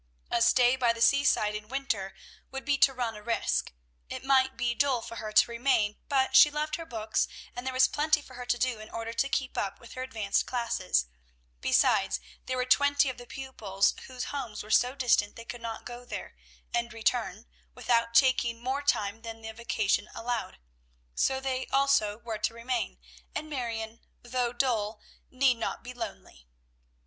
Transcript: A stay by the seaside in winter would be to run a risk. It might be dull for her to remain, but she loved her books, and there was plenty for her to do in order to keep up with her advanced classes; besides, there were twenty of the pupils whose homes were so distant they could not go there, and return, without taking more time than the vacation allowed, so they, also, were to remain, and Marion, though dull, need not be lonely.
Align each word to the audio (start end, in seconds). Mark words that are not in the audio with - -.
A 0.31 0.41
stay 0.41 0.75
by 0.75 0.93
the 0.93 0.99
seaside 0.99 1.53
in 1.53 1.67
winter 1.67 2.15
would 2.49 2.65
be 2.65 2.75
to 2.79 2.91
run 2.91 3.13
a 3.15 3.21
risk. 3.21 3.71
It 4.09 4.25
might 4.25 4.57
be 4.57 4.73
dull 4.73 5.03
for 5.03 5.17
her 5.17 5.31
to 5.33 5.51
remain, 5.51 5.97
but 6.09 6.35
she 6.35 6.49
loved 6.49 6.77
her 6.77 6.87
books, 6.87 7.27
and 7.55 7.67
there 7.67 7.73
was 7.75 7.87
plenty 7.87 8.19
for 8.19 8.33
her 8.33 8.47
to 8.47 8.57
do 8.57 8.79
in 8.79 8.89
order 8.89 9.13
to 9.13 9.29
keep 9.29 9.59
up 9.59 9.79
with 9.79 9.93
her 9.93 10.01
advanced 10.01 10.47
classes; 10.47 11.05
besides, 11.59 12.19
there 12.47 12.57
were 12.57 12.65
twenty 12.65 13.11
of 13.11 13.17
the 13.19 13.27
pupils 13.27 13.93
whose 14.07 14.23
homes 14.33 14.63
were 14.63 14.71
so 14.71 14.95
distant 14.95 15.35
they 15.35 15.45
could 15.45 15.61
not 15.61 15.85
go 15.85 16.03
there, 16.03 16.35
and 16.73 16.93
return, 16.93 17.45
without 17.75 18.15
taking 18.15 18.59
more 18.59 18.81
time 18.81 19.21
than 19.21 19.43
the 19.43 19.51
vacation 19.53 20.09
allowed, 20.15 20.57
so 21.13 21.39
they, 21.39 21.67
also, 21.67 22.17
were 22.17 22.39
to 22.39 22.55
remain, 22.55 22.97
and 23.35 23.51
Marion, 23.51 24.01
though 24.23 24.51
dull, 24.51 24.99
need 25.29 25.57
not 25.57 25.83
be 25.83 25.93
lonely. 25.93 26.47